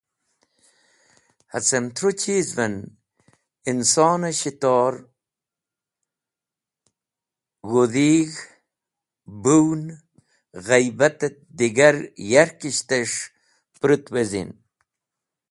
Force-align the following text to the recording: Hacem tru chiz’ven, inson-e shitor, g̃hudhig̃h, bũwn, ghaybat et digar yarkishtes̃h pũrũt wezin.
Hacem 1.53 1.85
tru 1.95 2.09
chiz’ven, 2.21 2.75
inson-e 3.69 4.29
shitor, 4.39 4.93
g̃hudhig̃h, 7.69 8.39
bũwn, 9.43 9.81
ghaybat 10.65 11.19
et 11.27 11.37
digar 11.57 11.95
yarkishtes̃h 12.31 13.19
pũrũt 13.77 14.05
wezin. 14.13 14.49